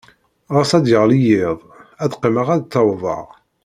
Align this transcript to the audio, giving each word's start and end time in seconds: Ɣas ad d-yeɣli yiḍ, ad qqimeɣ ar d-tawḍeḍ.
Ɣas 0.55 0.71
ad 0.77 0.81
d-yeɣli 0.85 1.19
yiḍ, 1.25 1.57
ad 2.03 2.13
qqimeɣ 2.17 2.47
ar 2.53 2.59
d-tawḍeḍ. 2.61 3.27